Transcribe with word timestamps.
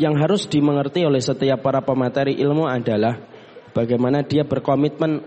yang 0.00 0.16
harus 0.16 0.48
dimengerti 0.48 1.04
oleh 1.04 1.20
setiap 1.20 1.60
para 1.60 1.84
pemateri 1.84 2.38
ilmu 2.40 2.64
adalah 2.64 3.18
bagaimana 3.76 4.24
dia 4.24 4.44
berkomitmen 4.44 5.20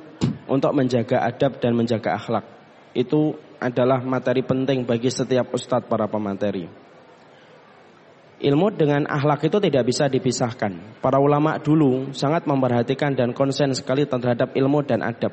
untuk 0.50 0.72
menjaga 0.74 1.22
adab 1.26 1.58
dan 1.62 1.78
menjaga 1.78 2.18
akhlak. 2.18 2.46
Itu 2.96 3.36
adalah 3.60 4.02
materi 4.06 4.42
penting 4.46 4.88
bagi 4.88 5.12
setiap 5.12 5.52
ustadz 5.52 5.90
para 5.90 6.08
pemateri. 6.08 6.86
Ilmu 8.36 8.68
dengan 8.76 9.08
akhlak 9.08 9.48
itu 9.48 9.58
tidak 9.64 9.84
bisa 9.88 10.12
dipisahkan. 10.12 11.00
Para 11.00 11.18
ulama 11.18 11.56
dulu 11.58 12.12
sangat 12.12 12.44
memperhatikan 12.46 13.16
dan 13.16 13.32
konsen 13.32 13.72
sekali 13.72 14.04
terhadap 14.04 14.52
ilmu 14.54 14.84
dan 14.84 15.02
adab. 15.02 15.32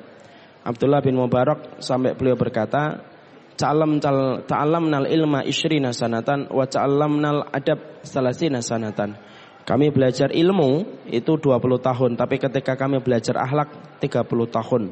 Abdullah 0.62 1.02
bin 1.02 1.18
Mubarak 1.18 1.82
sampai 1.82 2.14
beliau 2.14 2.38
berkata, 2.38 3.02
"Ta'allam 3.02 3.11
ta'allamnal 3.58 5.06
ilma 5.08 5.44
isyrina 5.44 5.92
sanatan 5.92 6.48
wa 6.50 6.64
ta'allamnal 6.66 7.52
adab 7.52 8.02
salasina 8.02 8.60
sanatan." 8.64 9.16
Kami 9.62 9.94
belajar 9.94 10.34
ilmu 10.34 11.06
itu 11.06 11.38
20 11.38 11.78
tahun, 11.78 12.10
tapi 12.18 12.42
ketika 12.42 12.74
kami 12.74 12.98
belajar 12.98 13.38
akhlak 13.38 14.02
30 14.02 14.26
tahun. 14.50 14.82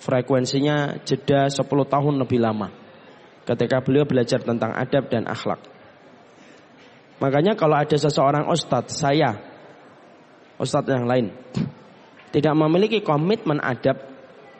Frekuensinya 0.00 1.00
jeda 1.08 1.48
10 1.48 1.64
tahun 1.88 2.14
lebih 2.20 2.40
lama. 2.40 2.68
Ketika 3.48 3.80
beliau 3.80 4.04
belajar 4.04 4.44
tentang 4.44 4.76
adab 4.76 5.08
dan 5.08 5.24
akhlak. 5.24 5.60
Makanya 7.20 7.56
kalau 7.56 7.76
ada 7.76 7.96
seseorang 7.96 8.48
ustadz, 8.48 8.96
saya, 9.00 9.40
ustadz 10.60 10.88
yang 10.88 11.04
lain, 11.08 11.32
tidak 12.32 12.54
memiliki 12.56 13.00
komitmen 13.04 13.60
adab, 13.60 14.00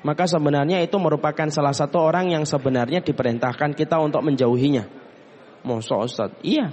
maka 0.01 0.25
sebenarnya 0.25 0.81
itu 0.81 0.97
merupakan 0.97 1.49
salah 1.53 1.77
satu 1.77 2.01
orang 2.01 2.33
yang 2.33 2.45
sebenarnya 2.49 3.05
diperintahkan 3.05 3.77
kita 3.77 4.01
untuk 4.01 4.25
menjauhinya. 4.25 4.89
Masa 5.61 6.01
ustadz? 6.01 6.41
Iya. 6.41 6.73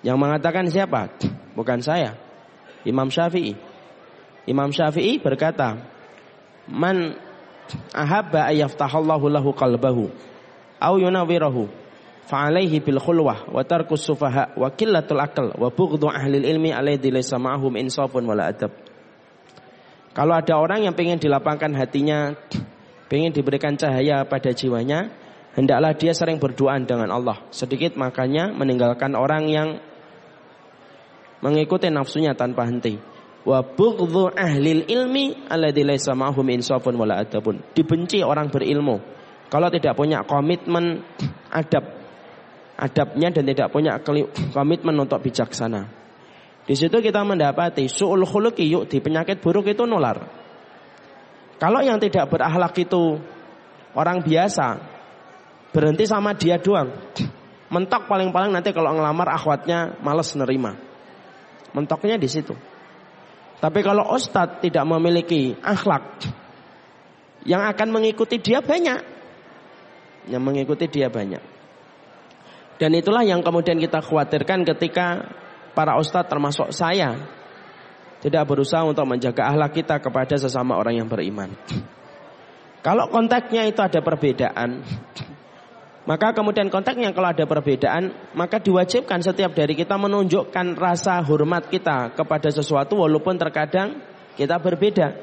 Yang 0.00 0.16
mengatakan 0.16 0.64
siapa? 0.72 1.12
Bukan 1.58 1.84
saya. 1.84 2.16
Imam 2.88 3.12
Syafi'i. 3.12 3.52
Imam 4.48 4.72
Syafi'i 4.72 5.20
berkata, 5.20 5.76
Man 6.72 7.20
ahabba 7.92 8.48
ayyaftahallahu 8.48 9.26
lahu 9.28 9.50
qalbahu 9.52 10.08
au 10.82 10.94
yunawwirahu 10.98 11.68
fa'alaihi 12.26 12.82
bil 12.82 12.98
khulwah 12.98 13.46
wa 13.50 13.62
tarkus 13.62 14.02
sufaha 14.02 14.54
wa 14.58 14.70
qillatul 14.72 15.20
akal 15.20 15.54
wa 15.54 15.68
bughdhu 15.70 16.10
ahli 16.10 16.42
ilmi 16.42 16.74
alladhi 16.74 17.12
laysa 17.12 17.38
ma'hum 17.38 17.76
insafun 17.78 18.26
wala 18.26 18.50
adab. 18.50 18.91
Kalau 20.12 20.36
ada 20.36 20.54
orang 20.60 20.84
yang 20.84 20.92
ingin 20.92 21.20
dilapangkan 21.20 21.72
hatinya, 21.72 22.36
ingin 23.08 23.32
diberikan 23.32 23.76
cahaya 23.80 24.28
pada 24.28 24.52
jiwanya, 24.52 25.08
hendaklah 25.56 25.96
dia 25.96 26.12
sering 26.12 26.36
berdoa 26.36 26.76
dengan 26.84 27.08
Allah. 27.08 27.40
Sedikit 27.48 27.96
makanya 27.96 28.52
meninggalkan 28.52 29.16
orang 29.16 29.48
yang 29.48 29.68
mengikuti 31.40 31.88
nafsunya 31.88 32.36
tanpa 32.36 32.68
henti. 32.68 33.00
Wa 33.42 33.64
bughdhu 33.64 34.36
ahli 34.36 34.84
ilmi. 34.86 35.48
Dibenci 37.72 38.18
orang 38.22 38.46
berilmu 38.52 38.96
kalau 39.52 39.68
tidak 39.68 39.92
punya 39.92 40.24
komitmen 40.24 41.04
adab 41.52 41.84
adabnya 42.80 43.28
dan 43.28 43.44
tidak 43.44 43.68
punya 43.68 44.00
komitmen 44.56 44.96
untuk 44.96 45.20
bijaksana. 45.20 46.01
Di 46.62 46.78
situ 46.78 47.02
kita 47.02 47.26
mendapati 47.26 47.90
su'ul 47.90 48.22
yuk 48.58 48.86
di 48.86 48.98
penyakit 49.02 49.42
buruk 49.42 49.66
itu 49.66 49.82
nular. 49.82 50.22
Kalau 51.58 51.82
yang 51.82 51.98
tidak 51.98 52.30
berakhlak 52.30 52.74
itu 52.78 53.18
orang 53.94 54.22
biasa 54.22 54.78
berhenti 55.74 56.04
sama 56.06 56.34
dia 56.34 56.58
doang. 56.58 56.90
Mentok 57.72 58.04
paling-paling 58.04 58.52
nanti 58.52 58.70
kalau 58.70 58.92
ngelamar 58.92 59.32
akhwatnya 59.32 59.96
males 60.04 60.28
nerima. 60.36 60.76
Mentoknya 61.72 62.20
di 62.20 62.28
situ. 62.28 62.52
Tapi 63.62 63.80
kalau 63.80 64.12
ustadz 64.12 64.60
tidak 64.60 64.84
memiliki 64.84 65.54
akhlak, 65.62 66.26
yang 67.46 67.62
akan 67.62 67.88
mengikuti 67.90 68.38
dia 68.38 68.62
banyak. 68.62 69.00
Yang 70.30 70.42
mengikuti 70.42 70.86
dia 70.86 71.10
banyak. 71.10 71.42
Dan 72.78 72.90
itulah 72.98 73.22
yang 73.22 73.42
kemudian 73.42 73.78
kita 73.78 74.02
khawatirkan 74.02 74.66
ketika 74.74 75.30
para 75.72 75.96
ustadz 75.98 76.28
termasuk 76.28 76.70
saya 76.72 77.16
tidak 78.22 78.46
berusaha 78.46 78.86
untuk 78.86 79.02
menjaga 79.02 79.50
akhlak 79.50 79.82
kita 79.82 79.98
kepada 79.98 80.38
sesama 80.38 80.78
orang 80.78 81.02
yang 81.02 81.08
beriman. 81.10 81.50
Kalau 82.82 83.10
konteksnya 83.10 83.66
itu 83.66 83.78
ada 83.82 83.98
perbedaan, 84.02 84.82
maka 86.02 86.34
kemudian 86.34 86.66
konteksnya 86.66 87.14
kalau 87.14 87.30
ada 87.30 87.46
perbedaan, 87.46 88.10
maka 88.34 88.58
diwajibkan 88.58 89.22
setiap 89.22 89.54
dari 89.54 89.78
kita 89.78 89.94
menunjukkan 89.94 90.74
rasa 90.74 91.22
hormat 91.22 91.70
kita 91.70 92.10
kepada 92.14 92.50
sesuatu 92.50 92.98
walaupun 92.98 93.38
terkadang 93.38 94.02
kita 94.34 94.58
berbeda. 94.58 95.14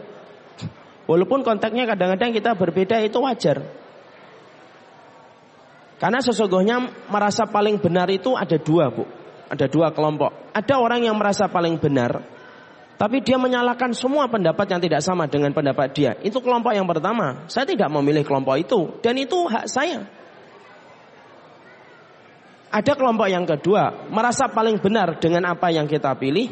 Walaupun 1.03 1.43
konteksnya 1.43 1.83
kadang-kadang 1.83 2.31
kita 2.31 2.51
berbeda 2.55 2.95
itu 3.03 3.19
wajar. 3.19 3.59
Karena 5.99 6.23
sesungguhnya 6.23 6.79
merasa 7.11 7.43
paling 7.43 7.75
benar 7.75 8.07
itu 8.07 8.39
ada 8.39 8.55
dua, 8.55 8.87
Bu. 8.87 9.18
Ada 9.49 9.65
dua 9.65 9.89
kelompok. 9.89 10.53
Ada 10.53 10.77
orang 10.77 11.03
yang 11.09 11.17
merasa 11.17 11.49
paling 11.49 11.81
benar, 11.81 12.21
tapi 12.99 13.23
dia 13.23 13.39
menyalahkan 13.39 13.95
semua 13.95 14.27
pendapat 14.27 14.67
yang 14.67 14.83
tidak 14.83 14.99
sama 14.99 15.23
dengan 15.23 15.55
pendapat 15.55 15.87
dia. 15.95 16.11
Itu 16.19 16.43
kelompok 16.43 16.75
yang 16.75 16.83
pertama. 16.83 17.47
Saya 17.47 17.63
tidak 17.63 17.87
memilih 17.87 18.27
kelompok 18.27 18.59
itu, 18.59 18.99
dan 18.99 19.15
itu 19.15 19.47
hak 19.47 19.71
saya. 19.71 20.03
Ada 22.69 22.99
kelompok 22.99 23.31
yang 23.31 23.47
kedua, 23.47 24.11
merasa 24.11 24.51
paling 24.51 24.83
benar 24.83 25.15
dengan 25.15 25.47
apa 25.47 25.71
yang 25.71 25.87
kita 25.87 26.11
pilih, 26.19 26.51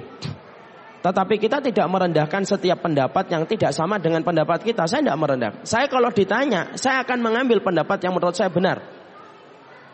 tetapi 1.03 1.35
kita 1.35 1.59
tidak 1.59 1.83
merendahkan 1.91 2.47
setiap 2.47 2.79
pendapat 2.79 3.27
yang 3.27 3.43
tidak 3.43 3.75
sama 3.75 3.99
dengan 3.99 4.23
pendapat 4.23 4.63
kita. 4.63 4.87
Saya 4.87 5.03
tidak 5.03 5.19
merendah. 5.19 5.51
Saya 5.67 5.91
kalau 5.91 6.09
ditanya, 6.15 6.79
saya 6.79 7.03
akan 7.03 7.27
mengambil 7.27 7.59
pendapat 7.59 7.99
yang 8.07 8.15
menurut 8.15 8.33
saya 8.33 8.47
benar. 8.47 8.79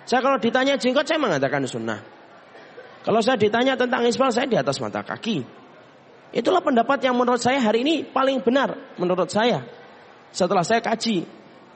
Saya 0.05 0.21
kalau 0.21 0.37
ditanya 0.37 0.77
jenggot 0.77 1.09
saya 1.09 1.17
mengatakan 1.17 1.65
sunnah. 1.65 2.12
Kalau 3.03 3.19
saya 3.19 3.35
ditanya 3.35 3.75
tentang 3.75 4.07
isbal 4.07 4.31
saya 4.31 4.47
di 4.47 4.55
atas 4.55 4.79
mata 4.79 5.03
kaki. 5.03 5.43
Itulah 6.33 6.65
pendapat 6.65 7.03
yang 7.03 7.13
menurut 7.13 7.37
saya 7.37 7.61
hari 7.61 7.85
ini 7.85 8.01
paling 8.07 8.41
benar 8.41 8.95
menurut 8.97 9.29
saya. 9.29 9.61
Setelah 10.33 10.65
saya 10.65 10.81
kaji 10.81 11.27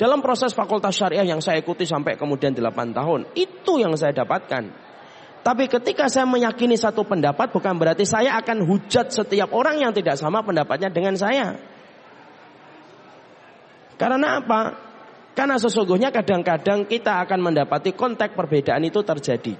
dalam 0.01 0.23
proses 0.23 0.55
fakultas 0.55 0.97
syariah 0.97 1.27
yang 1.27 1.43
saya 1.43 1.61
ikuti 1.61 1.85
sampai 1.85 2.17
kemudian 2.17 2.57
8 2.57 2.95
tahun, 2.95 3.37
itu 3.37 3.77
yang 3.77 3.93
saya 3.93 4.17
dapatkan. 4.17 4.87
Tapi 5.45 5.63
ketika 5.69 6.09
saya 6.09 6.25
meyakini 6.25 6.73
satu 6.73 7.05
pendapat 7.05 7.53
bukan 7.53 7.77
berarti 7.77 8.03
saya 8.03 8.35
akan 8.41 8.65
hujat 8.65 9.13
setiap 9.13 9.53
orang 9.53 9.79
yang 9.79 9.91
tidak 9.93 10.17
sama 10.17 10.41
pendapatnya 10.41 10.89
dengan 10.89 11.13
saya. 11.13 11.53
Karena 13.97 14.41
apa? 14.41 14.61
Karena 15.37 15.61
sesungguhnya 15.61 16.09
kadang-kadang 16.09 16.89
kita 16.89 17.21
akan 17.21 17.39
mendapati 17.51 17.93
konteks 17.93 18.33
perbedaan 18.33 18.81
itu 18.89 19.05
terjadi. 19.05 19.53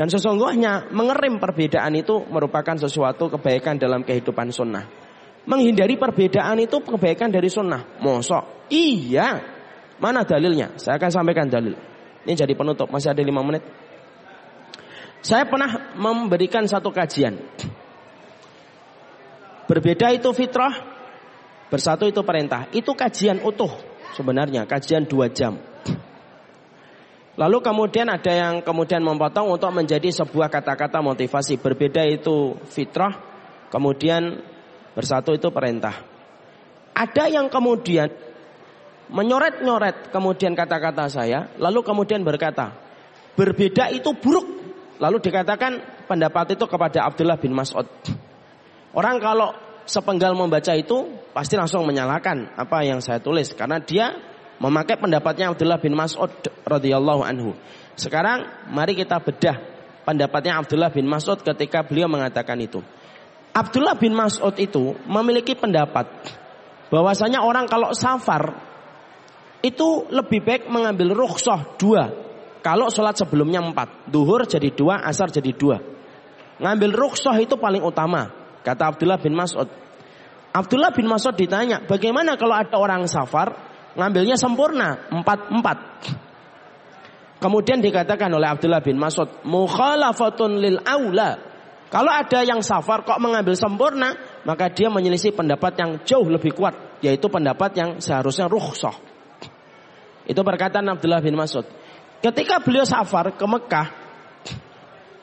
Dan 0.00 0.08
sesungguhnya 0.08 0.88
mengerim 0.96 1.36
perbedaan 1.36 1.92
itu 1.92 2.24
merupakan 2.32 2.72
sesuatu 2.72 3.28
kebaikan 3.36 3.76
dalam 3.76 4.00
kehidupan 4.00 4.48
sunnah. 4.48 4.88
Menghindari 5.44 6.00
perbedaan 6.00 6.56
itu 6.56 6.80
kebaikan 6.80 7.28
dari 7.28 7.52
sunnah. 7.52 8.00
Mosok? 8.00 8.72
Iya. 8.72 9.44
Mana 10.00 10.24
dalilnya? 10.24 10.72
Saya 10.80 10.96
akan 10.96 11.12
sampaikan 11.12 11.52
dalil. 11.52 11.76
Ini 12.24 12.32
jadi 12.32 12.56
penutup, 12.56 12.88
masih 12.88 13.12
ada 13.12 13.20
lima 13.20 13.44
menit. 13.44 13.60
Saya 15.20 15.44
pernah 15.44 15.92
memberikan 15.92 16.64
satu 16.64 16.88
kajian. 16.88 17.36
Berbeda 19.68 20.16
itu 20.16 20.32
fitrah, 20.32 20.80
bersatu 21.68 22.08
itu 22.08 22.24
perintah. 22.24 22.72
Itu 22.72 22.96
kajian 22.96 23.44
utuh 23.44 23.68
sebenarnya 24.16 24.64
kajian 24.64 25.04
dua 25.04 25.28
jam. 25.28 25.60
Lalu 27.38 27.62
kemudian 27.62 28.10
ada 28.10 28.32
yang 28.34 28.54
kemudian 28.60 29.00
memotong 29.06 29.54
untuk 29.54 29.70
menjadi 29.70 30.10
sebuah 30.10 30.50
kata-kata 30.50 30.98
motivasi. 30.98 31.62
Berbeda 31.62 32.02
itu 32.06 32.58
fitrah, 32.66 33.14
kemudian 33.70 34.42
bersatu 34.98 35.34
itu 35.34 35.48
perintah. 35.54 35.94
Ada 36.90 37.30
yang 37.30 37.46
kemudian 37.46 38.10
menyoret-nyoret 39.10 40.10
kemudian 40.10 40.58
kata-kata 40.58 41.06
saya, 41.06 41.54
lalu 41.58 41.86
kemudian 41.86 42.22
berkata, 42.26 42.74
berbeda 43.38 43.94
itu 43.94 44.10
buruk. 44.18 44.58
Lalu 45.00 45.16
dikatakan 45.22 46.04
pendapat 46.04 46.60
itu 46.60 46.64
kepada 46.68 47.08
Abdullah 47.08 47.40
bin 47.40 47.56
Mas'ud. 47.56 47.88
Orang 48.92 49.16
kalau 49.16 49.54
sepenggal 49.88 50.36
membaca 50.36 50.76
itu 50.76 51.08
pasti 51.32 51.56
langsung 51.56 51.88
menyalahkan 51.88 52.52
apa 52.58 52.84
yang 52.84 53.00
saya 53.00 53.16
tulis 53.22 53.56
karena 53.56 53.80
dia 53.80 54.12
memakai 54.60 55.00
pendapatnya 55.00 55.50
Abdullah 55.50 55.80
bin 55.80 55.96
Mas'ud 55.96 56.30
radhiyallahu 56.68 57.24
anhu. 57.24 57.56
Sekarang 57.96 58.68
mari 58.68 58.92
kita 58.92 59.18
bedah 59.18 59.56
pendapatnya 60.04 60.60
Abdullah 60.60 60.92
bin 60.92 61.08
Mas'ud 61.08 61.40
ketika 61.40 61.82
beliau 61.82 62.06
mengatakan 62.06 62.60
itu. 62.60 62.84
Abdullah 63.50 63.96
bin 63.96 64.14
Mas'ud 64.14 64.54
itu 64.60 64.94
memiliki 65.08 65.56
pendapat 65.56 66.06
bahwasanya 66.92 67.42
orang 67.42 67.66
kalau 67.66 67.90
safar 67.96 68.70
itu 69.64 70.06
lebih 70.12 70.44
baik 70.44 70.62
mengambil 70.68 71.16
rukhsah 71.16 71.76
dua. 71.80 72.28
Kalau 72.60 72.92
sholat 72.92 73.16
sebelumnya 73.16 73.64
empat, 73.64 74.12
duhur 74.12 74.44
jadi 74.44 74.68
dua, 74.68 75.00
asar 75.00 75.32
jadi 75.32 75.56
dua. 75.56 75.80
Ngambil 76.60 76.92
rukhsah 76.92 77.32
itu 77.40 77.56
paling 77.56 77.80
utama. 77.80 78.28
Kata 78.60 78.92
Abdullah 78.92 79.16
bin 79.16 79.32
Mas'ud. 79.32 79.64
Abdullah 80.52 80.92
bin 80.92 81.08
Mas'ud 81.08 81.32
ditanya, 81.32 81.80
bagaimana 81.88 82.36
kalau 82.36 82.52
ada 82.52 82.76
orang 82.76 83.08
safar 83.08 83.69
ngambilnya 84.00 84.40
sempurna 84.40 85.12
empat 85.12 85.52
empat. 85.52 85.78
Kemudian 87.40 87.80
dikatakan 87.80 88.28
oleh 88.32 88.48
Abdullah 88.52 88.84
bin 88.84 89.00
Mas'ud, 89.00 89.44
mukhalafatun 89.44 90.60
lil 90.60 90.76
aula. 90.84 91.40
Kalau 91.88 92.12
ada 92.12 92.44
yang 92.44 92.60
safar 92.60 93.02
kok 93.02 93.18
mengambil 93.18 93.56
sempurna, 93.56 94.12
maka 94.44 94.68
dia 94.68 94.92
menyelisih 94.92 95.32
pendapat 95.32 95.72
yang 95.80 95.90
jauh 96.04 96.28
lebih 96.28 96.52
kuat, 96.52 97.00
yaitu 97.00 97.26
pendapat 97.32 97.72
yang 97.76 97.90
seharusnya 97.98 98.46
rukhsah. 98.46 98.94
Itu 100.28 100.44
perkataan 100.44 100.86
Abdullah 100.92 101.24
bin 101.24 101.34
Mas'ud. 101.34 101.64
Ketika 102.20 102.60
beliau 102.60 102.84
safar 102.84 103.32
ke 103.32 103.46
Mekah, 103.48 103.88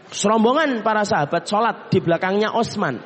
serombongan 0.10 0.82
para 0.82 1.06
sahabat 1.06 1.46
sholat 1.46 1.94
di 1.94 2.02
belakangnya 2.02 2.52
Osman. 2.58 2.98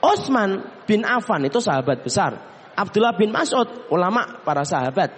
Osman 0.00 0.84
bin 0.88 1.04
Affan 1.04 1.44
itu 1.44 1.60
sahabat 1.60 2.00
besar. 2.00 2.53
Abdullah 2.74 3.14
bin 3.14 3.30
Mas'ud, 3.30 3.88
ulama 3.90 4.42
para 4.42 4.66
sahabat. 4.66 5.10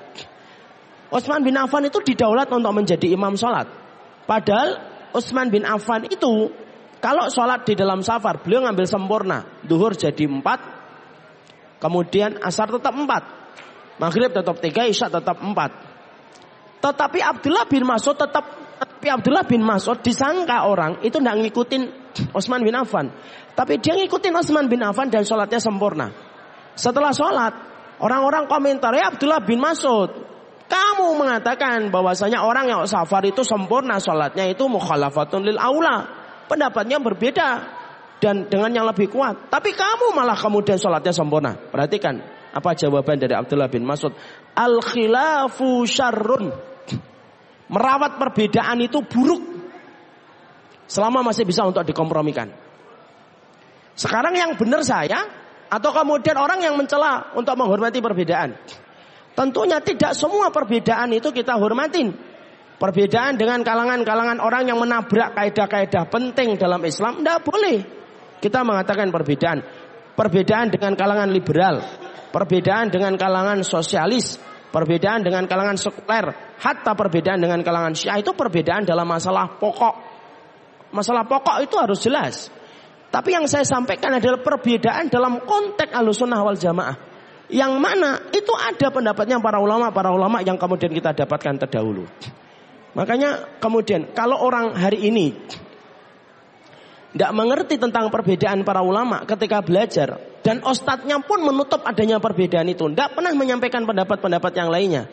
Utsman 1.08 1.41
bin 1.41 1.56
Affan 1.56 1.87
itu 1.88 2.03
didaulat 2.03 2.50
untuk 2.53 2.73
menjadi 2.75 3.14
imam 3.14 3.38
sholat. 3.38 3.64
Padahal 4.26 4.76
Utsman 5.14 5.49
bin 5.49 5.64
Affan 5.64 6.05
itu 6.11 6.50
kalau 7.00 7.31
sholat 7.31 7.64
di 7.64 7.79
dalam 7.79 8.03
safar 8.03 8.43
beliau 8.43 8.67
ngambil 8.67 8.87
sempurna. 8.88 9.38
Duhur 9.62 9.94
jadi 9.94 10.26
empat, 10.26 10.61
kemudian 11.81 12.43
asar 12.43 12.69
tetap 12.69 12.93
empat, 12.93 13.23
maghrib 14.02 14.35
tetap 14.35 14.56
tiga, 14.59 14.85
isya 14.85 15.09
tetap 15.09 15.38
empat. 15.38 15.70
Tetapi 16.82 17.19
Abdullah 17.23 17.64
bin 17.70 17.87
Mas'ud 17.87 18.19
tetap 18.19 18.44
tapi 18.76 19.09
Abdullah 19.09 19.47
bin 19.49 19.64
Mas'ud 19.64 19.97
disangka 20.05 20.69
orang 20.69 21.00
itu 21.00 21.17
tidak 21.17 21.37
ngikutin 21.41 21.82
Utsman 22.37 22.61
bin 22.61 22.76
Affan. 22.76 23.09
Tapi 23.56 23.81
dia 23.81 23.97
ngikutin 23.97 24.35
Utsman 24.37 24.69
bin 24.69 24.85
Affan 24.85 25.09
dan 25.09 25.25
sholatnya 25.25 25.62
sempurna. 25.62 26.25
Setelah 26.76 27.11
sholat, 27.17 27.52
orang-orang 28.05 28.44
komentar, 28.44 28.93
ya 28.93 29.08
Abdullah 29.08 29.40
bin 29.40 29.56
Mas'ud, 29.56 30.12
kamu 30.67 31.17
mengatakan 31.17 31.88
bahwasanya 31.88 32.43
orang 32.43 32.69
yang 32.69 32.81
safar 32.84 33.25
itu 33.25 33.46
sempurna 33.46 34.02
sholatnya 34.02 34.50
itu 34.50 34.67
mukhalafatun 34.69 35.46
lil 35.46 35.58
aula. 35.58 36.26
Pendapatnya 36.46 37.02
berbeda 37.02 37.49
dan 38.23 38.46
dengan 38.46 38.70
yang 38.70 38.87
lebih 38.87 39.11
kuat. 39.11 39.50
Tapi 39.50 39.75
kamu 39.75 40.14
malah 40.14 40.38
kemudian 40.38 40.78
sholatnya 40.78 41.11
sempurna. 41.11 41.55
Perhatikan 41.55 42.19
apa 42.55 42.70
jawaban 42.75 43.19
dari 43.19 43.34
Abdullah 43.34 43.70
bin 43.70 43.87
Mas'ud. 43.87 44.14
Al 44.55 44.78
khilafu 44.82 45.87
syarrun. 45.87 46.50
Merawat 47.67 48.19
perbedaan 48.19 48.78
itu 48.82 49.02
buruk. 49.02 49.43
Selama 50.87 51.31
masih 51.31 51.43
bisa 51.43 51.67
untuk 51.67 51.82
dikompromikan. 51.82 52.46
Sekarang 53.99 54.34
yang 54.38 54.55
benar 54.55 54.87
saya 54.87 55.45
atau 55.66 55.90
kemudian 55.90 56.36
orang 56.38 56.62
yang 56.62 56.74
mencela 56.78 57.34
untuk 57.34 57.54
menghormati 57.58 57.98
perbedaan. 57.98 58.54
Tentunya 59.36 59.82
tidak 59.84 60.16
semua 60.16 60.48
perbedaan 60.48 61.12
itu 61.12 61.28
kita 61.28 61.60
hormatin. 61.60 62.16
Perbedaan 62.76 63.40
dengan 63.40 63.64
kalangan-kalangan 63.64 64.40
orang 64.40 64.68
yang 64.68 64.76
menabrak 64.80 65.32
kaidah-kaidah 65.32 66.08
penting 66.12 66.60
dalam 66.60 66.80
Islam 66.84 67.20
tidak 67.20 67.40
boleh. 67.44 67.76
Kita 68.40 68.64
mengatakan 68.64 69.08
perbedaan. 69.08 69.64
Perbedaan 70.16 70.72
dengan 70.72 70.96
kalangan 70.96 71.28
liberal, 71.28 71.84
perbedaan 72.32 72.88
dengan 72.88 73.20
kalangan 73.20 73.60
sosialis, 73.60 74.40
perbedaan 74.72 75.20
dengan 75.20 75.44
kalangan 75.44 75.76
sekuler, 75.76 76.56
hatta 76.56 76.96
perbedaan 76.96 77.40
dengan 77.40 77.60
kalangan 77.60 77.92
Syiah 77.92 78.24
itu 78.24 78.32
perbedaan 78.32 78.88
dalam 78.88 79.04
masalah 79.04 79.60
pokok. 79.60 79.94
Masalah 80.96 81.28
pokok 81.28 81.68
itu 81.68 81.76
harus 81.76 82.00
jelas. 82.00 82.48
Tapi 83.11 83.29
yang 83.32 83.47
saya 83.47 83.62
sampaikan 83.62 84.19
adalah 84.19 84.43
perbedaan 84.43 85.08
dalam 85.08 85.41
konteks 85.47 85.94
alusunah 85.94 86.43
wal 86.43 86.58
jamaah. 86.58 86.97
Yang 87.47 87.73
mana 87.79 88.19
itu 88.35 88.50
ada 88.58 88.91
pendapatnya 88.91 89.38
para 89.38 89.62
ulama, 89.62 89.94
para 89.94 90.11
ulama 90.11 90.43
yang 90.43 90.58
kemudian 90.58 90.91
kita 90.91 91.14
dapatkan 91.14 91.62
terdahulu. 91.62 92.03
Makanya 92.99 93.61
kemudian 93.62 94.11
kalau 94.11 94.41
orang 94.43 94.75
hari 94.75 95.06
ini 95.06 95.37
tidak 97.14 97.32
mengerti 97.32 97.79
tentang 97.79 98.11
perbedaan 98.11 98.67
para 98.67 98.82
ulama 98.82 99.23
ketika 99.25 99.62
belajar 99.62 100.20
dan 100.43 100.61
ostatnya 100.67 101.23
pun 101.23 101.41
menutup 101.47 101.87
adanya 101.87 102.19
perbedaan 102.19 102.67
itu, 102.67 102.91
tidak 102.93 103.14
pernah 103.14 103.32
menyampaikan 103.32 103.87
pendapat-pendapat 103.87 104.52
yang 104.52 104.69
lainnya, 104.69 105.09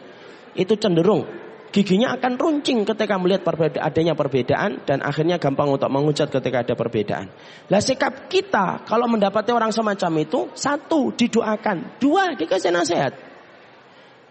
itu 0.58 0.74
cenderung 0.76 1.43
giginya 1.74 2.14
akan 2.14 2.38
runcing 2.38 2.86
ketika 2.86 3.18
melihat 3.18 3.42
perbeda, 3.42 3.82
adanya 3.82 4.14
perbedaan 4.14 4.86
dan 4.86 5.02
akhirnya 5.02 5.42
gampang 5.42 5.74
untuk 5.74 5.90
mengucat 5.90 6.30
ketika 6.30 6.62
ada 6.62 6.78
perbedaan. 6.78 7.34
Lah 7.68 7.82
sikap 7.82 8.30
kita 8.30 8.86
kalau 8.86 9.10
mendapati 9.10 9.50
orang 9.50 9.74
semacam 9.74 10.22
itu 10.22 10.54
satu 10.54 11.10
didoakan, 11.18 11.98
dua 11.98 12.38
dikasih 12.38 12.70
nasihat. 12.70 13.14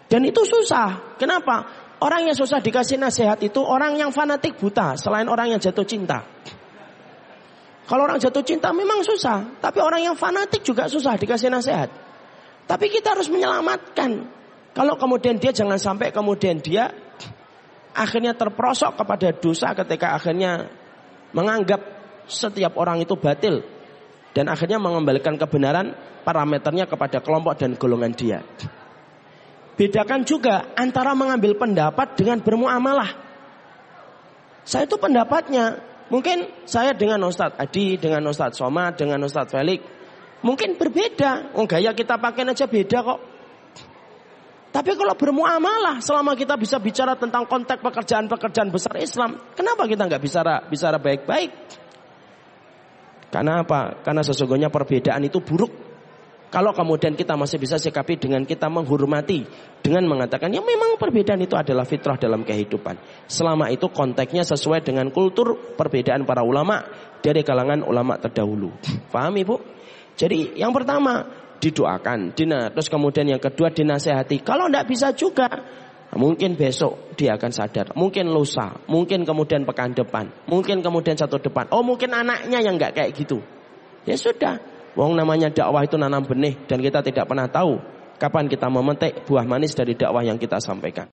Dan 0.07 0.23
itu 0.23 0.47
susah. 0.47 1.19
Kenapa? 1.19 1.67
Orang 1.99 2.31
yang 2.31 2.39
susah 2.39 2.63
dikasih 2.63 3.03
nasihat 3.03 3.43
itu 3.43 3.59
orang 3.59 3.99
yang 3.99 4.15
fanatik 4.15 4.55
buta 4.63 4.95
selain 4.95 5.27
orang 5.27 5.51
yang 5.51 5.59
jatuh 5.59 5.83
cinta. 5.83 6.23
Kalau 7.83 8.07
orang 8.07 8.23
jatuh 8.23 8.47
cinta 8.47 8.71
memang 8.71 9.03
susah, 9.03 9.59
tapi 9.59 9.83
orang 9.83 10.07
yang 10.07 10.15
fanatik 10.15 10.63
juga 10.63 10.87
susah 10.87 11.19
dikasih 11.19 11.51
nasihat. 11.51 11.91
Tapi 12.71 12.87
kita 12.87 13.19
harus 13.19 13.27
menyelamatkan. 13.27 14.31
Kalau 14.73 14.95
kemudian 14.95 15.37
dia 15.43 15.51
jangan 15.51 15.77
sampai 15.77 16.15
kemudian 16.15 16.63
dia 16.63 16.89
akhirnya 17.93 18.33
terperosok 18.37 18.99
kepada 19.01 19.33
dosa 19.37 19.73
ketika 19.77 20.17
akhirnya 20.17 20.69
menganggap 21.33 21.81
setiap 22.29 22.77
orang 22.77 23.05
itu 23.05 23.17
batil 23.17 23.65
dan 24.33 24.49
akhirnya 24.49 24.81
mengembalikan 24.81 25.37
kebenaran 25.37 25.93
parameternya 26.25 26.89
kepada 26.89 27.21
kelompok 27.21 27.61
dan 27.61 27.77
golongan 27.77 28.13
dia. 28.17 28.41
Bedakan 29.77 30.25
juga 30.29 30.73
antara 30.77 31.17
mengambil 31.17 31.57
pendapat 31.57 32.17
dengan 32.17 32.41
bermuamalah. 32.45 33.09
Saya 34.63 34.87
itu 34.87 34.95
pendapatnya, 35.01 35.81
mungkin 36.13 36.47
saya 36.69 36.95
dengan 36.95 37.25
Ustadz 37.25 37.59
Adi, 37.59 37.99
dengan 37.99 38.23
Ustadz 38.29 38.61
Soma, 38.61 38.93
dengan 38.95 39.19
Ustadz 39.25 39.51
Felix, 39.51 39.81
mungkin 40.45 40.77
berbeda. 40.77 41.57
Oh 41.57 41.65
gaya 41.65 41.97
kita 41.97 42.21
pakai 42.21 42.47
aja 42.47 42.69
beda 42.69 42.99
kok. 43.03 43.21
Tapi 44.73 44.97
kalau 44.97 45.13
bermuamalah, 45.13 46.01
selama 46.01 46.33
kita 46.33 46.57
bisa 46.57 46.81
bicara 46.81 47.13
tentang 47.13 47.45
konteks 47.45 47.85
pekerjaan-pekerjaan 47.85 48.73
besar 48.73 48.97
Islam, 48.97 49.37
kenapa 49.53 49.85
kita 49.85 50.09
nggak 50.09 50.23
bicara 50.25 50.65
bicara 50.65 50.97
baik-baik? 50.97 51.51
Karena 53.29 53.61
apa? 53.61 54.01
Karena 54.01 54.25
sesungguhnya 54.25 54.73
perbedaan 54.73 55.29
itu 55.29 55.45
buruk. 55.45 55.93
Kalau 56.53 56.77
kemudian 56.77 57.17
kita 57.17 57.33
masih 57.33 57.57
bisa 57.57 57.81
sikapi 57.81 58.21
dengan 58.21 58.45
kita 58.45 58.69
menghormati, 58.69 59.45
dengan 59.81 60.05
mengatakan 60.05 60.53
ya 60.53 60.61
memang 60.61 61.01
perbedaan 61.01 61.41
itu 61.41 61.57
adalah 61.57 61.89
fitrah 61.89 62.21
dalam 62.21 62.45
kehidupan. 62.45 62.97
Selama 63.25 63.73
itu 63.73 63.89
konteksnya 63.89 64.45
sesuai 64.45 64.85
dengan 64.85 65.09
kultur 65.09 65.57
perbedaan 65.77 66.29
para 66.29 66.45
ulama 66.45 66.85
dari 67.25 67.41
kalangan 67.41 67.81
ulama 67.85 68.21
terdahulu. 68.21 68.69
Paham 69.13 69.33
ibu? 69.41 69.57
Jadi 70.13 70.61
yang 70.61 70.77
pertama 70.77 71.25
didoakan, 71.63 72.35
dina, 72.35 72.75
terus 72.75 72.91
kemudian 72.91 73.31
yang 73.31 73.39
kedua 73.39 73.71
dinasehati. 73.71 74.43
Kalau 74.43 74.67
tidak 74.67 74.91
bisa 74.91 75.15
juga, 75.15 75.47
mungkin 76.19 76.59
besok 76.59 77.15
dia 77.15 77.39
akan 77.39 77.51
sadar, 77.55 77.87
mungkin 77.95 78.29
lusa, 78.29 78.83
mungkin 78.91 79.23
kemudian 79.23 79.63
pekan 79.63 79.95
depan, 79.95 80.29
mungkin 80.51 80.83
kemudian 80.83 81.15
satu 81.15 81.39
depan. 81.39 81.71
Oh 81.71 81.87
mungkin 81.87 82.13
anaknya 82.13 82.61
yang 82.61 82.77
nggak 82.77 82.99
kayak 82.99 83.11
gitu. 83.17 83.41
Ya 84.03 84.19
sudah, 84.19 84.61
wong 84.99 85.17
namanya 85.17 85.49
dakwah 85.49 85.87
itu 85.87 85.97
nanam 85.97 86.27
benih 86.27 86.59
dan 86.69 86.83
kita 86.83 87.01
tidak 87.01 87.25
pernah 87.25 87.49
tahu 87.49 87.81
kapan 88.21 88.45
kita 88.47 88.69
memetik 88.69 89.25
buah 89.25 89.49
manis 89.49 89.73
dari 89.73 89.97
dakwah 89.97 90.21
yang 90.21 90.37
kita 90.37 90.61
sampaikan. 90.61 91.01